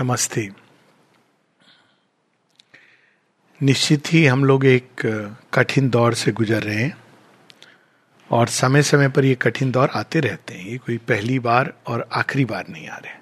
[0.00, 0.48] नमस्ते।
[3.60, 5.02] निश्चित ही हम लोग एक
[5.54, 6.96] कठिन दौर से गुजर रहे हैं
[8.30, 12.08] और समय समय पर ये कठिन दौर आते रहते हैं। ये कोई पहली बार और
[12.12, 13.14] आखिरी बार नहीं आ रहे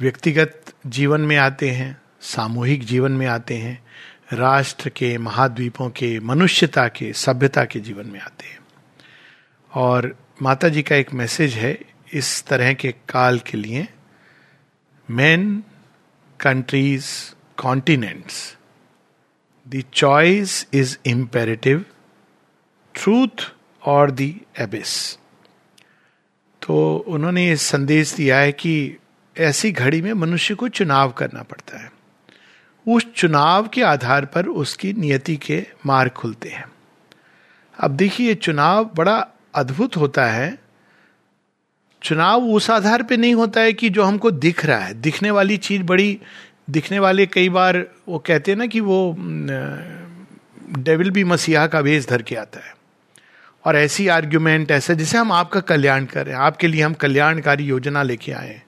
[0.00, 3.78] व्यक्तिगत जीवन में आते हैं, सामूहिक जीवन में आते हैं,
[4.32, 8.58] राष्ट्र के महाद्वीपों के, मनुष्यता के, सभ्यता के जीवन में आते हैं।
[9.72, 11.78] और माता जी का एक मैसेज है,
[12.12, 13.86] इस तरह के काल के लिए,
[15.08, 15.62] man
[16.44, 17.06] countries
[17.56, 18.56] continents
[19.68, 21.84] the choice is imperative
[22.94, 24.20] truth और द
[24.60, 25.18] एबिस
[26.62, 28.96] तो उन्होंने ये संदेश दिया है कि
[29.38, 31.92] ऐसी घड़ी में मनुष्य को चुनाव करना पड़ता है।
[32.88, 36.64] उस चुनाव के आधार पर उसकी नियति के मार्ग खुलते हैं।
[37.80, 40.58] अब देखिए, ये चुनाव बड़ा अद्भुत होता है
[42.04, 45.56] चुनाव उस आधार पे नहीं होता है कि जो हमको दिख रहा है। दिखने वाली
[45.56, 46.20] चीज़ बड़ी,
[46.70, 49.16] दिखने वाले कई बार वो कहते हैं ना कि वो
[50.78, 52.76] डेविल भी मसीहा का वेश धर के आता है।
[53.64, 57.64] और ऐसी आर्ग्यूमेंट, ऐसा जैसे हम आपका कल्याण कर रहे हैं, आपके लिए हम कल्याणकारी
[57.64, 58.64] योजना लेके आए हैं।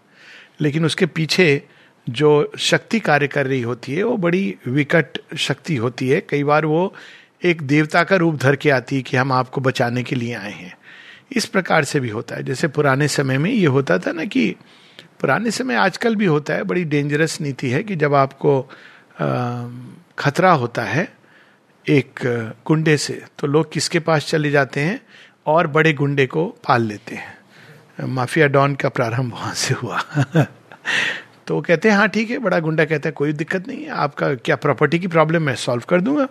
[0.61, 1.63] लेकिन उसके पीछे
[2.11, 6.67] जो शक्ति कार्य कर रही होती है, वो बड़ी विकट शक्ति होती है। कई बार
[6.67, 6.95] वो
[7.45, 10.53] एक देवता का रूप धर के आती है कि हम आपको बचाने के लिए आए
[10.53, 10.76] हैं।
[11.31, 14.55] इस प्रकार से भी होता है। जैसे पुराने समय में ये होता था ना कि
[15.21, 18.61] पुराने समय आजकल भी होता है, बड़ी डेंजरस नीति है कि जब आपको
[20.19, 21.09] खतरा होता है
[21.87, 22.21] एक
[22.67, 25.01] गुंडे से तो लोग किसके पास चले जाते हैं?
[25.47, 30.01] और बड़े गुंडे को पाल लेते हैं। माफिया डॉन का प्रारंभ वहाँ से हुआ।
[31.47, 33.91] तो वो कहते हैं हाँ ठीक है। बड़ा गुंडा कहता है, कोई दिक्कत नहीं है,
[33.91, 36.29] आपका क्या प्रॉपर्टी की प्रॉब्लम मैं सॉल्व कर दूँगा।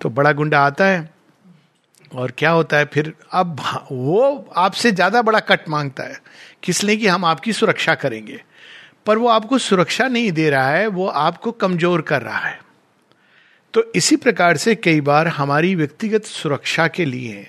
[0.00, 1.08] तो बड़ा गुंडा आता है
[2.12, 3.60] और क्या होता है, फिर अब
[3.92, 6.18] वो आपसे ज़्यादा बड़ा कट माँगता है,
[6.62, 8.40] किस लिए कि हम आपकी सुरक्षा करेंगे।
[9.06, 12.58] पर वो आपको सुरक्षा नहीं दे रहा है, वो आपको कमज़ोर कर रहा है।
[13.74, 17.46] तो इसी प्रकार से कई बार हमारी व्यक्तिगत सुरक्षा के लिए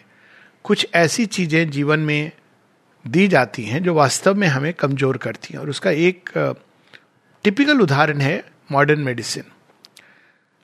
[0.65, 2.31] कुछ ऐसी चीज़ें जीवन में
[3.05, 6.29] दी जाती हैं, जो वास्तव में हमें कमज़ोर करती हैं। और उसका एक
[7.45, 9.43] टिपिकल उदाहरण है मॉडर्न मेडिसिन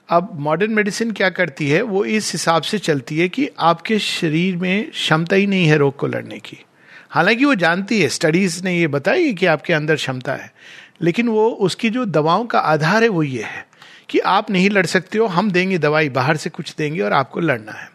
[0.10, 1.82] अब मॉडर्न मेडिसिन क्या करती है?
[1.82, 5.98] वो इस हिसाब से चलती है कि आपके शरीर में क्षमता ही नहीं है रोग
[5.98, 6.66] को लड़ने की।
[7.10, 10.54] हालाँकि वो जानती है स्टडीज़ ने ये बताई कि आपके अंदर क्षमता है।
[11.02, 13.68] लेकिन वो, उसकी जो दवाओं का आधार है वो ये है
[14.10, 17.40] कि आप नहीं लड़ सकते हो, हम देंगे दवाई, बाहर से कुछ देंगे और आपको
[17.40, 17.92] लड़ना है।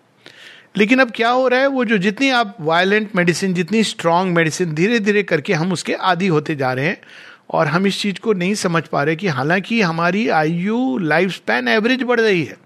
[0.77, 1.67] लेकिन अब क्या हो रहा है?
[1.67, 6.27] वो जो जितनी आप वायलेंट मेडिसिन जितनी स्ट्रांग मेडिसिन धीरे धीरे करके हम उसके आदि
[6.27, 7.01] होते जा रहे हैं
[7.53, 11.69] और हम इस चीज़ को नहीं समझ पा रहे कि हालाँकि हमारी आयु लाइफ स्पैन
[11.69, 12.57] एवरेज बढ़ रही है।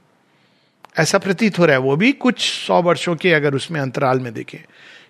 [0.98, 4.32] ऐसा प्रतीत हो रहा है। वो भी कुछ सौ वर्षों के अगर उसमें अंतराल में
[4.34, 4.58] देखें।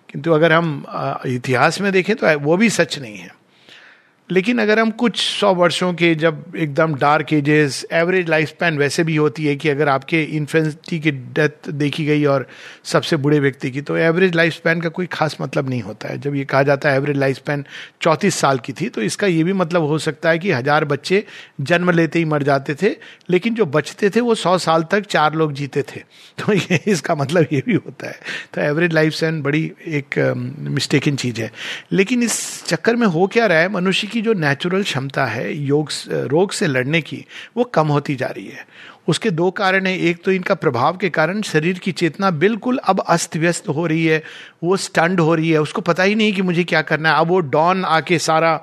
[0.09, 0.85] किंतु अगर हम
[1.27, 3.35] इतिहास में देखें तो वो भी सच नहीं है।
[4.29, 9.03] लेकिन अगर हम कुछ सौ वर्षों के जब एकदम dark ages average life span वैसे
[9.03, 12.47] भी होती है कि अगर आपके इन्फेंटी की डेथ देखी गई और
[12.83, 16.17] सबसे बुढ़े व्यक्ति की तो एवरेज लाइफ स्पैन का कोई खास मतलब नहीं होता है।
[16.17, 17.65] जब ये कहा जाता है एवरेज लाइफ स्पैन
[18.01, 21.23] चौंतीस साल की थी तो इसका ये भी मतलब हो सकता है कि हज़ार बच्चे
[21.61, 22.89] जन्म लेते ही मर जाते थे,
[23.29, 25.99] लेकिन जो बचते थे वो सौ साल तक चार लोग जीते थे।
[26.39, 28.19] तो ये, इसका मतलब ये भी होता है।
[28.53, 30.17] तो एवरेज लाइफ स्पैन बड़ी एक
[30.59, 31.51] मिस्टेकिन चीज़ है।
[31.91, 33.69] लेकिन इस चक्कर में हो क्या रहा है?
[33.69, 35.89] मनुष्य की की जो नेचुरल क्षमता है, योग
[36.27, 37.25] रोग से लड़ने की,
[37.57, 38.65] वो कम होती जा रही है।
[39.07, 42.99] उसके दो कारण है। एक तो इनका प्रभाव के कारण शरीर की चेतना बिल्कुल अब
[42.99, 44.23] अस्त व्यस्त हो रही है,
[44.63, 47.27] वो स्टंड हो रही है। उसको पता ही नहीं कि मुझे क्या करना है। अब
[47.27, 48.59] वो डॉन आके सारा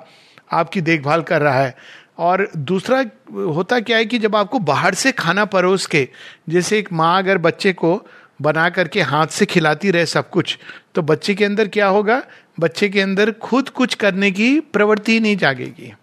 [0.51, 1.75] आपकी देखभाल कर रहा है।
[2.17, 6.07] और दूसरा होता क्या है कि जब आपको बाहर से खाना परोस के,
[6.49, 8.01] जैसे एक माँ अगर बच्चे को
[8.41, 10.57] बना करके हाथ से खिलाती रहे सब कुछ
[10.95, 12.21] तो बच्चे के अंदर क्या होगा?
[12.59, 15.93] बच्चे के अंदर खुद कुछ करने की प्रवृत्ति नहीं जागेगी,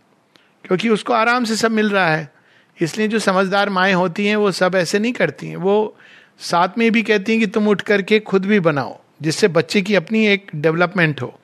[0.65, 2.33] क्योंकि उसको आराम से सब मिल रहा है।
[2.81, 5.97] इसलिए जो समझदार माएँ होती हैं, वो सब ऐसे नहीं करती हैं। वो
[6.41, 9.95] साथ में भी कहती हैं कि तुम उठ करके खुद भी बनाओ, जिससे बच्चे की
[9.95, 11.39] अपनी एक डेवलपमेंट हो।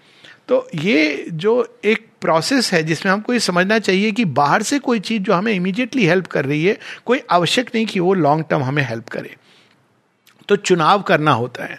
[0.48, 5.00] तो ये जो एक प्रोसेस है, जिसमें हमको ये समझना चाहिए कि बाहर से कोई
[5.00, 8.62] चीज़ जो हमें इमीडिएटली हेल्प कर रही है, कोई आवश्यक नहीं कि वो लॉन्ग टर्म
[8.62, 9.36] हमें हेल्प करे।
[10.48, 11.78] तो चुनाव करना होता है।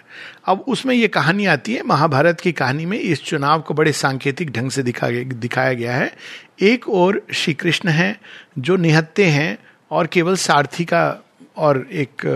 [0.50, 4.50] अब उसमें ये कहानी आती है, महाभारत की कहानी में इस चुनाव को बड़े सांकेतिक
[4.50, 6.12] ढंग से दिखा दिखाया गया है।
[6.60, 8.20] एक और श्री कृष्ण है,
[8.58, 9.58] जो निहत्ते हैं
[9.90, 11.22] और केवल सारथी का
[11.56, 12.26] और एक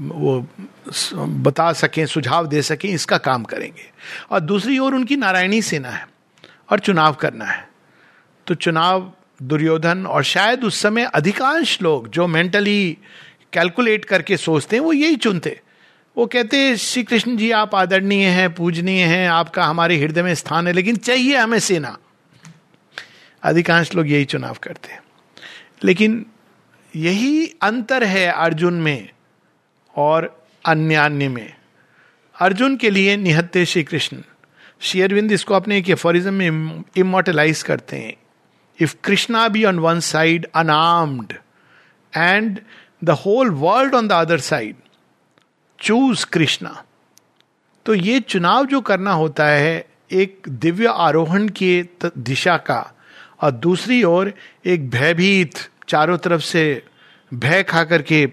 [0.00, 0.46] वो
[1.14, 3.90] बता सकें, सुझाव दे सकें, इसका काम करेंगे।
[4.30, 6.08] और दूसरी ओर उनकी नारायणी सेना है
[6.70, 7.68] और चुनाव करना है।
[8.46, 9.12] तो चुनाव
[9.42, 12.98] दुर्योधन और शायद उस समय अधिकांश लोग जो मेंटली
[13.52, 15.60] कैलकुलेट करके सोचते हैं, वो यही चुनते।
[16.18, 20.66] वो कहते श्री कृष्ण जी, आप आदरणीय हैं, पूजनीय हैं, आपका हमारे हृदय में स्थान
[20.66, 21.98] है, लेकिन चाहिए हमें सेना।
[23.42, 25.02] अधिकांश लोग यही चुनाव करते हैं।
[25.84, 26.26] लेकिन
[26.96, 29.08] यही अंतर है अर्जुन में
[29.96, 31.54] और अन्य अन्य में।
[32.40, 34.22] अर्जुन के लिए निहत्ते श्री कृष्ण।
[34.80, 38.16] शेयरविंद इसको अपने एक एफोरिज्म में इमोटलाइज करते हैं।
[38.80, 41.32] If Krishna be on one side unarmed
[42.16, 42.60] and
[43.04, 44.74] the whole world on the other side
[45.80, 46.84] choose Krishna.
[47.86, 51.88] तो ये चुनाव जो करना होता है, एक दिव्य आरोहण की
[52.18, 52.94] दिशा का,
[53.42, 54.34] और दूसरी ओर
[54.66, 55.52] एक भयभीत,
[55.88, 56.82] चारों तरफ़ से
[57.34, 58.32] भय खा करके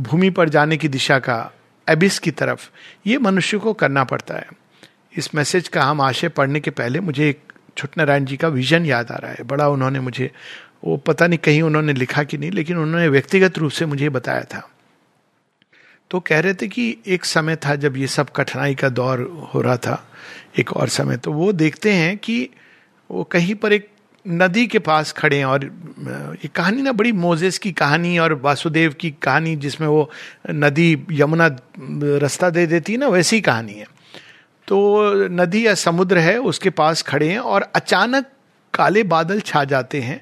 [0.00, 1.52] भूमि पर जाने की दिशा का
[1.88, 2.70] एबिस की तरफ़,
[3.06, 4.46] ये मनुष्य को करना पड़ता है।
[5.16, 8.86] इस मैसेज का हम आशय पढ़ने के पहले मुझे एक छुट नारायण जी का विजन
[8.86, 10.30] याद आ रहा है। बड़ा उन्होंने मुझे,
[10.84, 14.42] वो पता नहीं कहीं उन्होंने लिखा कि नहीं, लेकिन उन्होंने व्यक्तिगत रूप से मुझे बताया
[14.42, 14.70] था।
[16.10, 19.20] तो कह रहे थे कि एक समय था जब ये सब कठिनाई का दौर
[19.54, 20.02] हो रहा था,
[20.58, 22.48] एक और समय। तो वो देखते हैं कि
[23.10, 23.88] वो कहीं पर एक
[24.26, 28.94] नदी के पास खड़े हैं और ये कहानी ना, बड़ी मोजेस की कहानी और वासुदेव
[29.00, 30.10] की कहानी जिसमें वो
[30.50, 31.46] नदी यमुना
[32.22, 33.86] रास्ता दे देती है ना, वैसी कहानी है।
[34.68, 38.26] तो नदी या समुद्र है, उसके पास खड़े हैं और अचानक
[38.74, 40.20] काले बादल छा जाते हैं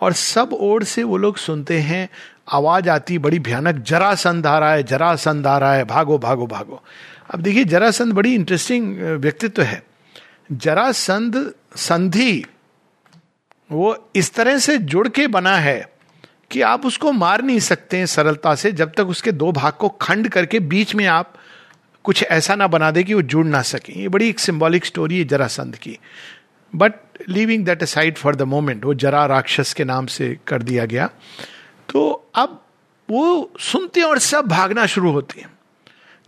[0.00, 2.08] और सब ओर से वो लोग सुनते हैं
[2.48, 6.82] आवाज़ आती बड़ी भयानक जरासंध आ रहा है जरासंध आ रहा है, भागो भागो भागो।
[7.30, 9.82] अब देखिए जरासंध बड़ी इंटरेस्टिंग व्यक्तित्व है।
[10.52, 12.44] जरासंध संधि,
[13.72, 15.92] वो इस तरह से जुड़ के बना है
[16.50, 19.88] कि आप उसको मार नहीं सकते हैं सरलता से, जब तक उसके दो भाग को
[19.88, 21.34] खंड करके बीच में आप
[22.04, 25.18] कुछ ऐसा ना बना दे कि वो जुड़ ना सके। ये बड़ी एक सिंबॉलिक स्टोरी
[25.18, 25.98] है जरासंध की।
[26.76, 26.92] But
[27.28, 31.10] living that aside for the moment वो जरा राक्षस के नाम से कर दिया गया।
[31.92, 32.60] तो अब
[33.10, 35.50] वो सुनते हैं और सब भागना शुरू होते हैं।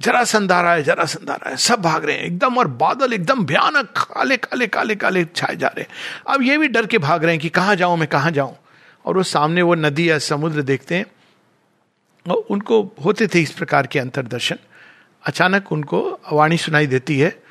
[0.01, 3.13] जरा संधा रहा है, जरा संधा रहा है, सब भाग रहे हैं। एकदम और बादल
[3.13, 6.99] एकदम भयानक, काले काले काले काले छाए जा रहे हैं। अब ये भी डर के
[6.99, 8.57] भाग रहे हैं कि कहाँ जाऊँ मैं, कहाँ जाऊँ?
[9.05, 11.07] और वो सामने वो नदी या समुद्र देखते हैं।
[12.27, 14.59] और उनको होते थे इस प्रकार के अंतरदर्शन।
[15.25, 16.01] अचानक उनको
[16.33, 17.43] वाणी सुनाई देती है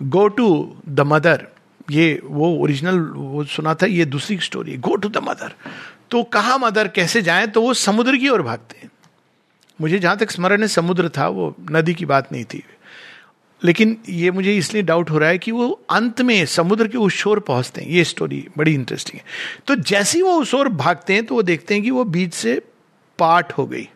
[0.00, 1.46] गो टू द मदर
[1.90, 5.52] ये वो ओरिजिनल वो सुना था, ये दूसरी story go to the mother
[6.10, 8.90] तो कहा मदर कैसे जाएँ तो वो समुद्र की ओर भागते हैं।
[9.80, 12.62] मुझे जहाँ तक स्मरण है, समुद्र था, वो नदी की बात नहीं थी।
[13.64, 17.12] लेकिन ये मुझे इसलिए डाउट हो रहा है कि वो अंत में समुद्र के उस
[17.12, 19.24] शोर पहुँचते हैं। ये स्टोरी बड़ी इंटरेस्टिंग है।
[19.66, 22.34] तो जैसे ही वो उस ओर भागते हैं तो वो देखते हैं कि वो बीच
[22.34, 22.62] से
[23.18, 23.88] पार्ट हो गई।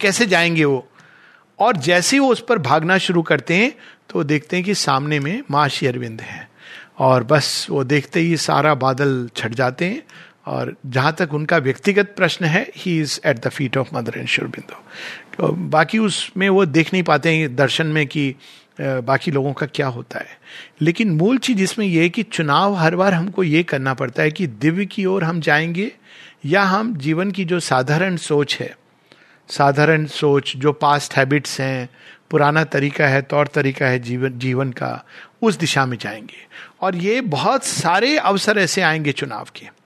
[0.00, 0.88] कैसे जाएँगे वो?
[1.58, 3.72] और जैसे ही वो उस पर भागना शुरू करते हैं
[4.10, 6.50] तो वो देखते हैं कि सामने में माँ अरविंद है।
[6.98, 10.02] और बस वो देखते ही सारा बादल छट जाते हैं
[10.46, 14.28] और जहाँ तक उनका व्यक्तिगत प्रश्न है he is eight the feet of mother and
[14.28, 14.82] Sri Aurobindo
[15.36, 18.34] तो बाकी उसमें वो देख नहीं पाते हैं दर्शन में कि
[18.80, 20.38] बाकी लोगों का क्या होता है।
[20.80, 24.30] लेकिन मूल चीज़ इसमें यह है कि चुनाव हर बार हमको ये करना पड़ता है
[24.30, 25.92] कि दिव्य की ओर हम जाएँगे
[26.44, 28.76] या हम जीवन की जो साधारण सोच है,
[29.48, 31.88] साधारण सोच, जो पास्ट हैबिट्स हैं,
[32.30, 35.04] पुराना तरीका है, तौर तरीका है जीवन जीवन का,
[35.42, 36.46] उस दिशा में जाएँगे।
[36.80, 39.81] और ये बहुत सारे अवसर ऐसे आएँगे चुनाव के।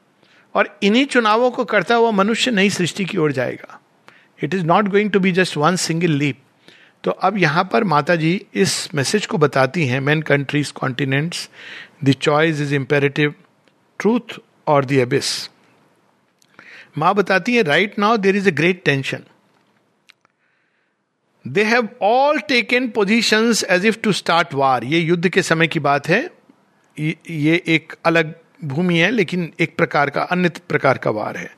[0.57, 3.81] और इन्हीं चुनावों को करता हुआ मनुष्य नई सृष्टि की ओर जाएगा।
[4.39, 6.39] It is not going to be just one single leap
[7.05, 11.49] तो अब यहाँ पर माता जी इस मैसेज को बताती हैं man countries continents
[12.05, 13.35] the choice is imperative
[14.01, 15.29] truth और द एबिस
[16.99, 19.23] माँ बताती है right now there is a great tension
[21.45, 25.81] they have all taken position as if to start war ये युद्ध के समय की
[25.81, 26.21] बात है।
[26.97, 31.51] ये एक अलग भूमि है, लेकिन एक प्रकार का, अन्य प्रकार का वार है।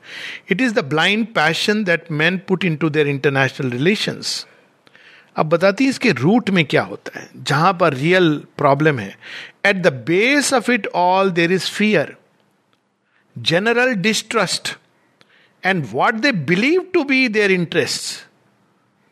[0.51, 4.21] It is the blind passion that man put in to their international relation
[5.35, 9.15] अब बताती है इसके रूट में क्या होता है, जहाँ पर रियल प्रॉब्लम है।
[9.65, 12.15] At the base of it all there is fear
[13.35, 14.75] general distrust
[15.63, 18.27] and what they believe to be their interest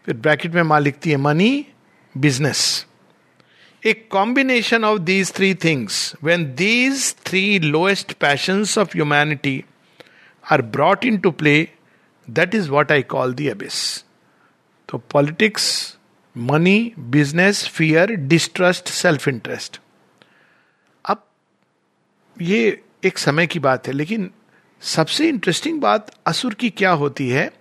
[0.08, 1.66] फिर ब्रैकेट में माँ लिखती है money
[2.16, 2.86] business
[3.88, 9.64] a combination of these three things when these three lowest passion of humanity
[10.52, 11.68] are brought in to play
[12.30, 14.04] that is what I call the abyss
[14.90, 15.98] तो politics
[16.38, 19.80] money business fear distrust self interest
[21.06, 21.24] अब
[22.42, 24.32] ये एक समय की बात है, लेकिन
[24.82, 27.52] सबसे इंटरेस्टिंग बात असुर की क्या होती है?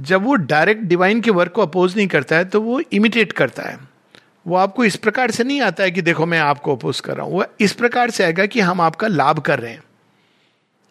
[0.00, 3.62] जब वो डायरेक्ट डिवाइन के वर्क को अपोज नहीं करता है तो वो इमिटेट करता
[3.62, 3.91] है।
[4.46, 7.26] वो आपको इस प्रकार से नहीं आता है कि देखो मैं आपको अपोज कर रहा
[7.26, 9.82] हूँ। वह इस प्रकार से आएगा कि हम आपका लाभ कर रहे हैं।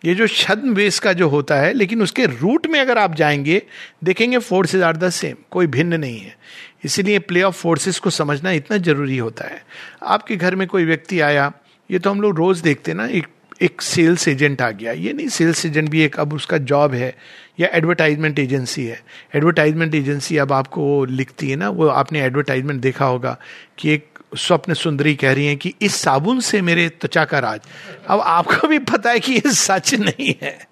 [0.05, 3.62] ये जो छद्म वेश का जो होता है, लेकिन उसके रूट में अगर आप जाएँगे,
[4.03, 6.38] देखेंगे फोर्सेज आर द सेम कोई भिन्न नहीं है।
[6.86, 9.65] इसीलिए प्ले ऑफ़ फोर्सेस को समझना इतना ज़रूरी होता है।
[10.03, 11.51] आपके घर में कोई व्यक्ति आया,
[11.91, 13.27] ये तो हम लोग रोज देखते ना, एक
[13.61, 17.15] एक सेल्स एजेंट आ गया। ये नहीं सेल्स एजेंट भी एक अब उसका जॉब है,
[17.59, 19.01] या एडवर्टाइजमेंट एजेंसी है।
[19.35, 23.37] एडवर्टाइजमेंट एजेंसी अब आपको लिखती है ना, वो आपने एडवर्टाइजमेंट देखा होगा
[23.77, 27.61] कि एक स्वप्न सुंदरी कह रही है कि इस साबुन से मेरे त्वचा का राज।
[28.07, 30.67] अब आपको भी पता है कि ये सच नहीं है।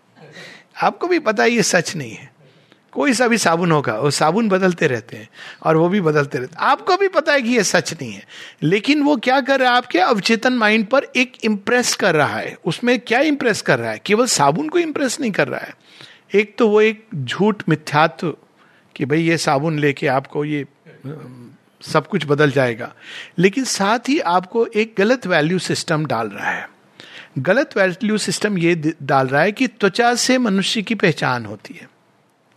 [0.84, 2.39] आपको भी पता है ये सच नहीं है।
[2.92, 5.30] कोई सा भी साबुन होगा, वो साबुन बदलते रहते हैं
[5.64, 8.24] और वो भी बदलते रहते हैं। आपको भी पता है कि ये सच नहीं है।
[8.64, 12.58] लेकिन वो क्या कर रहा है, आपके अवचेतन माइंड पर एक इम्प्रेस कर रहा है।
[12.66, 14.02] उसमें क्या इंप्रेस कर रहा है?
[14.06, 15.76] केवल साबुन को इम्प्रेस नहीं कर रहा है।
[16.36, 18.38] एक तो वो एक झूठ मिथ्यात्व
[18.96, 20.66] कि भाई ये साबुन लेके आपको ये
[21.82, 22.94] सब कुछ बदल जाएगा।
[23.38, 26.70] लेकिन साथ ही आपको एक गलत वैल्यू सिस्टम डाल रहा है।
[27.40, 31.99] गलत वैल्यू सिस्टम ये डाल रहा है कि त्वचा से मनुष्य की पहचान होती है।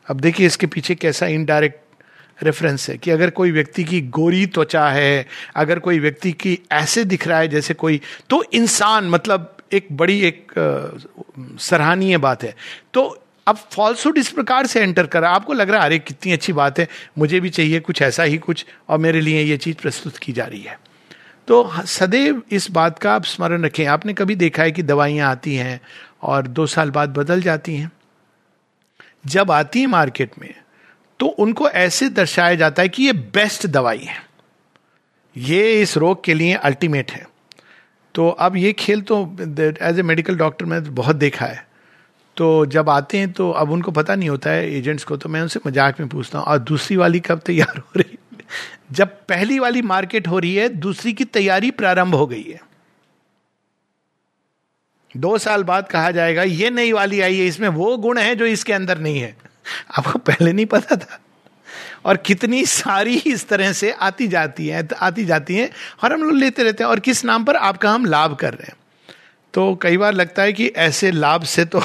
[0.08, 1.78] अब देखिए इसके पीछे कैसा इनडायरेक्ट
[2.42, 7.04] रेफरेंस है कि अगर कोई व्यक्ति की गोरी त्वचा है, अगर कोई व्यक्ति की ऐसे
[7.04, 10.52] दिख रहा है जैसे कोई तो इंसान मतलब एक बड़ी एक
[11.38, 12.56] सराहनीय बात है।
[12.94, 16.52] तो अब फॉल्सुड इस प्रकार से एंटर कर। आपको लग रहा है, अरे, कितनी अच्छी
[16.52, 20.16] बात है, मुझे भी चाहिए कुछ ऐसा ही कुछ, और मेरे लिए ये चीज़ प्रस्तुत
[20.16, 20.80] की जा रही है।
[21.48, 25.54] तो सदैव इस बात का आप स्मरण रखें। आपने कभी देखा है कि दवाइयाँ आती
[25.54, 25.80] हैं
[26.22, 27.92] और दो साल बाद बदल जाती हैं?
[29.24, 30.52] जब आती है मार्केट में
[31.20, 34.16] तो उनको ऐसे दर्शाया जाता है कि ये बेस्ट दवाई है।
[35.36, 37.26] ये इस रोग के लिए अल्टीमेट है।
[38.14, 41.66] तो अब ये खेल तो एज ए मेडिकल डॉक्टर मैंने बहुत देखा है।
[42.36, 45.40] तो जब आते हैं तो अब उनको पता नहीं होता है एजेंट्स को तो मैं
[45.42, 48.44] उनसे मज़ाक में पूछता हूँ, और दूसरी वाली कब तैयार हो रही है?
[48.92, 52.60] जब पहली वाली मार्केट हो रही है, दूसरी की तैयारी प्रारंभ हो गई है।
[55.16, 58.46] दो साल बाद कहा जाएगा, ये नई वाली आई है, इसमें वो गुण है जो
[58.46, 59.36] इसके अंदर नहीं है।
[59.98, 61.20] आपको पहले नहीं पता था।
[62.04, 65.70] और कितनी सारी इस तरह से आती जाती है, आती जाती हैं,
[66.04, 68.66] और हम लोग लेते रहते हैं, और किस नाम पर आपका हम लाभ कर रहे
[68.66, 68.76] हैं।
[69.54, 71.82] तो कई बार लगता है कि ऐसे लाभ से तो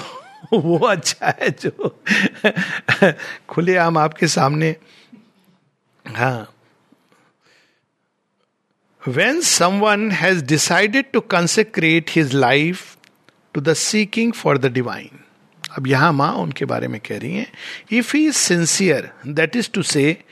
[0.53, 2.01] वो अच्छा है जो
[3.49, 4.75] खुले आम आपके सामने।
[6.07, 6.53] हाँ।
[9.07, 12.96] When someone has decided to consecrate his life
[13.53, 15.19] to the seeking for the divine
[15.77, 17.51] अब यहाँ माँ उनके बारे में कह रही हैं
[17.91, 20.23] if he is sincere that is to say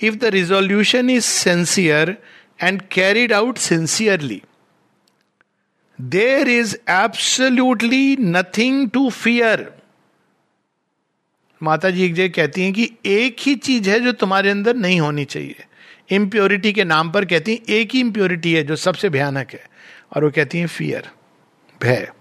[0.00, 2.16] if the resolution is sincere
[2.62, 4.42] and carried out sincerely
[6.00, 9.72] there is absolutely nothing to fear
[11.62, 15.00] माता जी एक जगह कहती हैं कि एक ही चीज़ है जो तुम्हारे अंदर नहीं
[15.00, 15.64] होनी चाहिए।
[16.10, 19.66] इम्प्योरिटी के नाम पर कहती हैं, एक ही इम्प्योरिटी है जो सबसे भयानक है।
[20.16, 21.08] और वो कहती हैं फियर
[21.82, 22.12] भय।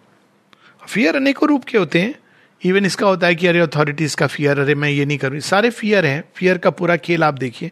[0.87, 2.13] फियर अनेकों रूप के होते हैं।
[2.61, 5.69] इवन इसका होता है कि अरे अथॉरिटीज का फियर अरे मैं ये नहीं करूँ। सारे
[5.69, 7.71] फियर हैं। फियर का पूरा खेल आप देखिए।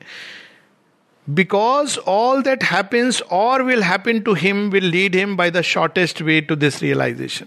[1.27, 6.21] बिकॉज़ ऑल दैट हैपन्स और will happen to him will lead him by the shortest
[6.21, 7.45] way to this realization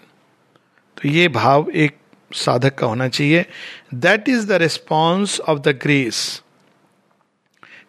[0.96, 1.96] तो ये भाव एक
[2.30, 3.44] साधक का होना चाहिए।
[3.94, 6.42] That is the response of the grace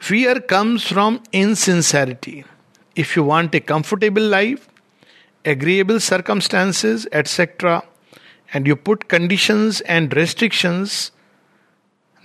[0.02, 2.44] fear comes from insincerity
[2.96, 4.68] if you want a comfortable life
[5.46, 7.84] agreeable circumstances, etc.,
[8.52, 11.12] and you put conditions and restrictions,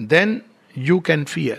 [0.00, 0.42] then
[0.74, 1.58] you can fear.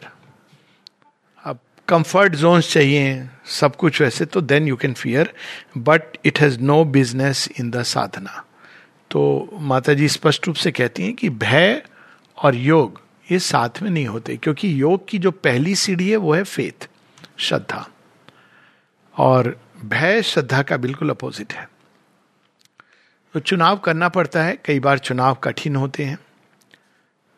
[1.46, 3.28] अब comfort zones चाहिए
[3.60, 5.34] सब कुछ वैसे तो then you can fear
[5.78, 8.44] but it has no business in the sadhana
[9.12, 9.22] तो
[9.72, 11.82] माता जी स्पष्ट रूप से कहती हैं कि भय
[12.38, 13.02] और योग
[13.32, 16.88] ये साथ में नहीं होते क्योंकि योग की जो पहली सीढ़ी है वो है फेथ
[17.48, 17.88] श्रद्धा
[19.16, 19.56] और
[19.86, 21.70] भय श्रद्धा का बिल्कुल अपोजिट है।
[23.34, 26.20] तो चुनाव करना पड़ता है। कई बार चुनाव कठिन होते हैं।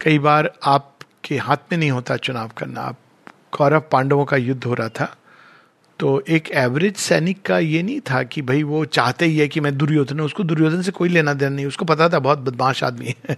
[0.02, 2.98] कई बार आपके हाथ में नहीं होता चुनाव करना। आप
[3.52, 5.16] कौरव पांडवों का युद्ध हो रहा था।
[6.00, 9.60] तो एक एवरेज सैनिक का ये नहीं था कि भाई वो चाहते ही है कि
[9.60, 13.16] मैं दुर्योधन उसको दुर्योधन से कोई लेना देना नहीं। उसको पता था बहुत बदमाश आदमी
[13.30, 13.38] है।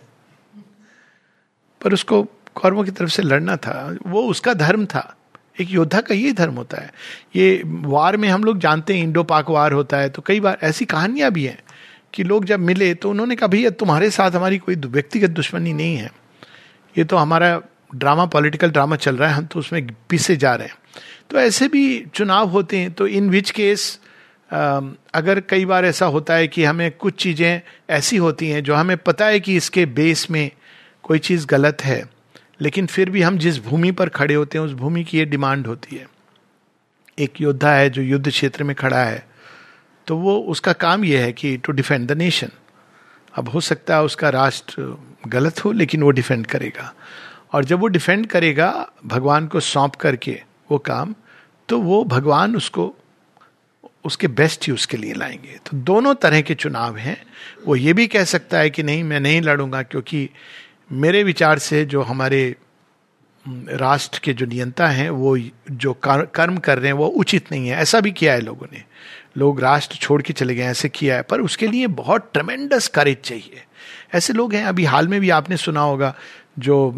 [1.81, 2.23] पर उसको
[2.55, 5.15] कौरवों की तरफ़ से लड़ना था। वो उसका धर्म था।
[5.57, 6.91] एक योद्धा का ये धर्म होता है।
[7.35, 10.57] ये वार में हम लोग जानते हैं इंडो पाक वार होता है तो कई बार
[10.63, 11.57] ऐसी कहानियाँ भी हैं
[12.13, 15.95] कि लोग जब मिले तो उन्होंने कहा, भैया, तुम्हारे साथ हमारी कोई व्यक्तिगत दुश्मनी नहीं
[15.97, 16.11] है।
[16.95, 17.61] ये तो हमारा
[17.95, 20.75] ड्रामा, पॉलिटिकल ड्रामा चल रहा है, हम तो उसमें पीछे जा रहे हैं।
[21.29, 23.99] तो ऐसे भी चुनाव होते हैं तो इन विच केस
[24.51, 28.97] अगर कई बार ऐसा होता है कि हमें कुछ चीज़ें ऐसी होती हैं जो हमें
[28.97, 30.51] पता है कि इसके बेस में
[31.03, 32.03] कोई चीज़ गलत है
[32.63, 35.67] लेकिन फिर भी हम जिस भूमि पर खड़े होते हैं, उस भूमि की ये डिमांड
[35.67, 36.07] होती है।
[37.19, 39.25] एक योद्धा है जो युद्ध क्षेत्र में खड़ा है
[40.07, 42.49] तो वो उसका काम यह है कि टू डिफेंड द नेशन
[43.35, 46.93] अब हो सकता है उसका राष्ट्र गलत हो, लेकिन वो डिफेंड करेगा।
[47.53, 50.41] और जब वो डिफेंड करेगा, भगवान को सौंप करके
[50.71, 51.15] वो काम
[51.69, 52.93] तो वो भगवान उसको,
[54.05, 57.17] उसके बेस्ट यूज़ के लिए लाएँगे। तो दोनों तरह के चुनाव हैं।
[57.67, 60.29] वो ये भी कह सकता है कि नहीं, मैं नहीं लड़ूँगा, क्योंकि
[60.91, 62.55] मेरे विचार से जो हमारे
[63.69, 65.37] राष्ट्र के जो नियंता हैं, वो
[65.71, 68.83] जो कर्म कर रहे हैं, वो उचित नहीं है। ऐसा भी किया है लोगों ने।
[69.37, 73.17] लोग राष्ट्र छोड़ के चले गए ऐसे किया है। पर उसके लिए बहुत ट्रमेंडस करेज
[73.23, 73.63] चाहिए।
[74.13, 76.15] ऐसे लोग हैं, अभी हाल में भी आपने सुना होगा,
[76.59, 76.93] जो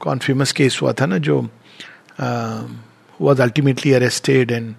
[0.00, 1.48] कौन फ़ेमस केस हुआ था ना, जो
[3.20, 4.74] was ultimately arrested and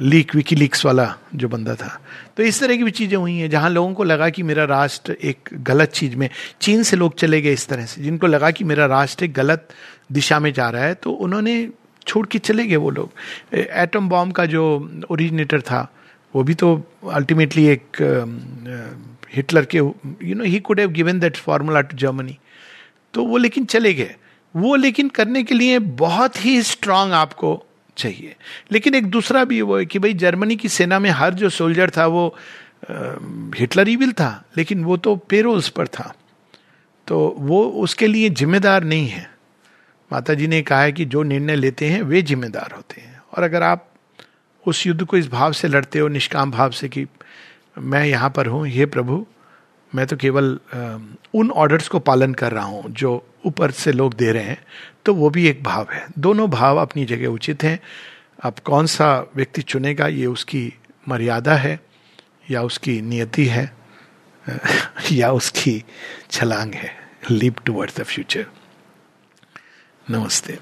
[0.00, 2.00] leak WikiLeaks वाला जो बंदा था।
[2.36, 5.16] तो इस तरह की भी चीज़ें हुई हैं, जहाँ लोगों को लगा कि मेरा राष्ट्र
[5.22, 6.28] एक गलत चीज़ में,
[6.60, 9.68] चीन से लोग चले गए इस तरह से, जिनको लगा कि मेरा राष्ट्र एक गलत
[10.12, 11.68] दिशा में जा रहा है तो उन्होंने
[12.06, 13.10] छोड़ के चले गए वो लोग।
[13.54, 14.64] एटम बॉम्ब का जो
[15.10, 15.86] ओरिजिनेटर था,
[16.34, 16.74] वो भी तो
[17.12, 18.02] अल्टीमेटली एक
[19.34, 22.38] हिटलर के you know he could have given that formula to Germany
[23.14, 24.14] तो वो लेकिन चले गए।
[24.54, 27.52] वो लेकिन करने के लिए बहुत ही स्ट्रांग आपको
[27.96, 28.36] चाहिए।
[28.72, 31.90] लेकिन एक दूसरा भी वो है कि भाई जर्मनी की सेना में हर जो सोल्जर
[31.90, 32.36] था वो
[33.58, 36.14] हिटलर ईविल था, लेकिन वो तो पेरोल्स पर था।
[37.06, 39.30] तो वो उसके लिए जिम्मेदार नहीं है।
[40.12, 43.42] माता जी ने कहा है कि जो निर्णय लेते हैं, वे जिम्मेदार होते हैं। और
[43.42, 43.86] अगर आप
[44.66, 47.06] उस युद्ध को इस भाव से लड़ते हो, निष्काम भाव से कि
[47.78, 49.26] मैं यहाँ पर हूँ ये प्रभु
[49.94, 50.58] मैं तो केवल
[51.34, 54.62] उन ऑर्डर्स को पालन कर रहा हूँ, जो ऊपर से लोग दे रहे हैं
[55.04, 57.78] तो वो भी एक भाव है। दोनों भाव अपनी जगह उचित हैं।
[58.42, 60.72] अब कौन सा व्यक्ति चुनेगा, ये उसकी
[61.08, 61.78] मर्यादा है,
[62.50, 63.72] या उसकी नियति है,
[65.12, 65.82] या उसकी
[66.30, 66.94] छलांग है
[67.30, 68.46] लिव टूवर्ड्स द फ्यूचर।
[70.10, 70.58] नमस्ते।